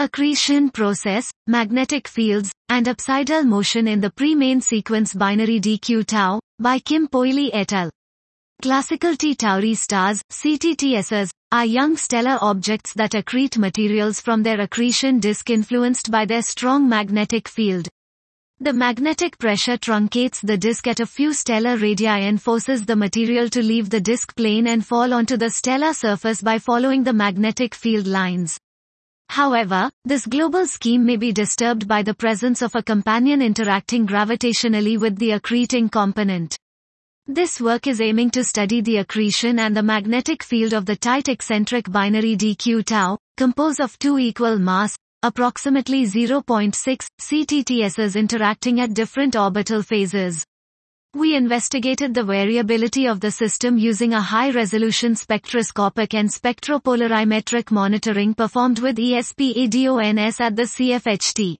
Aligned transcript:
Accretion 0.00 0.70
process, 0.70 1.28
magnetic 1.48 2.06
fields, 2.06 2.52
and 2.68 2.86
apsidal 2.86 3.44
motion 3.44 3.88
in 3.88 4.00
the 4.00 4.10
pre-main 4.10 4.60
sequence 4.60 5.12
binary 5.12 5.58
DQ 5.58 6.06
tau, 6.06 6.38
by 6.60 6.78
Kim 6.78 7.08
Pouilly 7.08 7.50
et 7.52 7.72
al. 7.72 7.90
Classical 8.62 9.16
T 9.16 9.34
Tauri 9.34 9.76
stars, 9.76 10.22
CTTSs, 10.30 11.30
are 11.50 11.64
young 11.64 11.96
stellar 11.96 12.38
objects 12.40 12.92
that 12.92 13.10
accrete 13.10 13.58
materials 13.58 14.20
from 14.20 14.44
their 14.44 14.60
accretion 14.60 15.18
disk 15.18 15.50
influenced 15.50 16.12
by 16.12 16.24
their 16.24 16.42
strong 16.42 16.88
magnetic 16.88 17.48
field. 17.48 17.88
The 18.60 18.72
magnetic 18.72 19.36
pressure 19.36 19.78
truncates 19.78 20.40
the 20.40 20.56
disk 20.56 20.86
at 20.86 21.00
a 21.00 21.06
few 21.06 21.32
stellar 21.32 21.76
radii 21.76 22.06
and 22.06 22.40
forces 22.40 22.86
the 22.86 22.94
material 22.94 23.48
to 23.48 23.62
leave 23.64 23.90
the 23.90 24.00
disk 24.00 24.36
plane 24.36 24.68
and 24.68 24.86
fall 24.86 25.12
onto 25.12 25.36
the 25.36 25.50
stellar 25.50 25.92
surface 25.92 26.40
by 26.40 26.60
following 26.60 27.02
the 27.02 27.12
magnetic 27.12 27.74
field 27.74 28.06
lines. 28.06 28.60
However, 29.28 29.90
this 30.04 30.26
global 30.26 30.66
scheme 30.66 31.04
may 31.04 31.16
be 31.16 31.32
disturbed 31.32 31.86
by 31.86 32.02
the 32.02 32.14
presence 32.14 32.62
of 32.62 32.74
a 32.74 32.82
companion 32.82 33.42
interacting 33.42 34.06
gravitationally 34.06 34.98
with 34.98 35.16
the 35.18 35.30
accreting 35.30 35.90
component. 35.90 36.56
This 37.26 37.60
work 37.60 37.86
is 37.86 38.00
aiming 38.00 38.30
to 38.30 38.42
study 38.42 38.80
the 38.80 38.96
accretion 38.96 39.58
and 39.58 39.76
the 39.76 39.82
magnetic 39.82 40.42
field 40.42 40.72
of 40.72 40.86
the 40.86 40.96
tight 40.96 41.28
eccentric 41.28 41.90
binary 41.90 42.36
dq 42.36 42.84
tau, 42.86 43.18
composed 43.36 43.80
of 43.80 43.98
two 43.98 44.18
equal 44.18 44.58
mass, 44.58 44.96
approximately 45.22 46.04
0.6, 46.04 47.06
CTTSs 47.20 48.16
interacting 48.16 48.80
at 48.80 48.94
different 48.94 49.36
orbital 49.36 49.82
phases. 49.82 50.46
We 51.14 51.34
investigated 51.34 52.12
the 52.12 52.22
variability 52.22 53.08
of 53.08 53.20
the 53.20 53.30
system 53.30 53.78
using 53.78 54.12
a 54.12 54.20
high-resolution 54.20 55.14
spectroscopic 55.14 56.12
and 56.12 56.28
spectropolarimetric 56.28 57.70
monitoring 57.70 58.34
performed 58.34 58.80
with 58.80 58.96
ESPaDOnS 58.96 60.38
at 60.38 60.54
the 60.54 60.64
CFHT. 60.64 61.56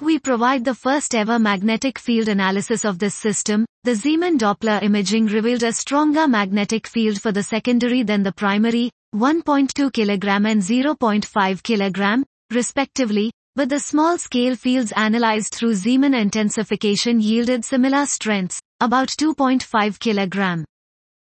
We 0.00 0.18
provide 0.18 0.64
the 0.64 0.74
first 0.74 1.14
ever 1.14 1.38
magnetic 1.38 1.96
field 1.96 2.26
analysis 2.26 2.84
of 2.84 2.98
this 2.98 3.14
system. 3.14 3.66
The 3.84 3.92
Zeeman 3.92 4.36
Doppler 4.36 4.82
imaging 4.82 5.26
revealed 5.26 5.62
a 5.62 5.72
stronger 5.72 6.26
magnetic 6.26 6.88
field 6.88 7.20
for 7.20 7.30
the 7.30 7.44
secondary 7.44 8.02
than 8.02 8.24
the 8.24 8.32
primary, 8.32 8.90
1.2 9.14 9.92
kg 9.92 10.50
and 10.50 10.60
0.5 10.60 11.24
kg, 11.62 12.24
respectively, 12.50 13.30
but 13.54 13.68
the 13.68 13.78
small-scale 13.78 14.56
fields 14.56 14.92
analyzed 14.92 15.54
through 15.54 15.74
Zeeman 15.74 16.20
intensification 16.20 17.20
yielded 17.20 17.64
similar 17.64 18.06
strengths, 18.06 18.60
about 18.82 19.06
2.5 19.06 19.62
kg. 20.00 20.64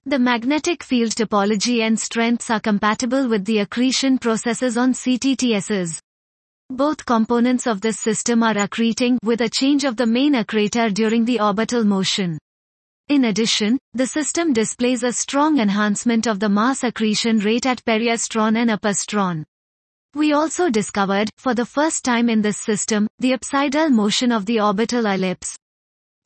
The 0.06 0.18
magnetic 0.20 0.84
field 0.84 1.10
topology 1.10 1.80
and 1.80 1.98
strengths 1.98 2.48
are 2.48 2.60
compatible 2.60 3.28
with 3.28 3.44
the 3.44 3.58
accretion 3.58 4.18
processes 4.18 4.76
on 4.76 4.92
CTTSs. 4.92 5.98
Both 6.70 7.04
components 7.04 7.66
of 7.66 7.80
this 7.80 7.98
system 7.98 8.44
are 8.44 8.54
accreting 8.54 9.18
with 9.24 9.40
a 9.40 9.48
change 9.48 9.82
of 9.82 9.96
the 9.96 10.06
main 10.06 10.34
accretor 10.34 10.94
during 10.94 11.24
the 11.24 11.40
orbital 11.40 11.82
motion. 11.82 12.38
In 13.08 13.24
addition, 13.24 13.80
the 13.94 14.06
system 14.06 14.52
displays 14.52 15.02
a 15.02 15.12
strong 15.12 15.58
enhancement 15.58 16.28
of 16.28 16.38
the 16.38 16.48
mass 16.48 16.84
accretion 16.84 17.40
rate 17.40 17.66
at 17.66 17.84
periastron 17.84 18.58
and 18.58 18.70
apastron. 18.70 19.44
We 20.14 20.34
also 20.34 20.70
discovered, 20.70 21.30
for 21.36 21.54
the 21.54 21.66
first 21.66 22.04
time 22.04 22.28
in 22.28 22.42
this 22.42 22.58
system, 22.58 23.08
the 23.18 23.32
apsidal 23.32 23.90
motion 23.90 24.30
of 24.30 24.46
the 24.46 24.60
orbital 24.60 25.06
ellipse. 25.06 25.56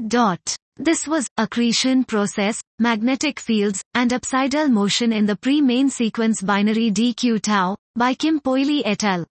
Dot. 0.07 0.59
This 0.77 1.07
was, 1.07 1.29
accretion 1.39 2.03
process, 2.03 2.61
magnetic 2.81 3.39
fields, 3.39 3.81
and 3.95 4.11
apsidal 4.11 4.69
motion 4.69 5.13
in 5.13 5.25
the 5.25 5.37
pre-main 5.37 5.89
sequence 5.89 6.43
binary 6.43 6.91
DQ 6.91 7.43
tau, 7.43 7.77
by 7.95 8.15
Kim 8.15 8.41
Pouilly 8.41 8.83
et 8.85 9.05
al. 9.05 9.25